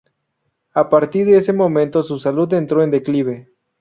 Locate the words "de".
1.27-1.37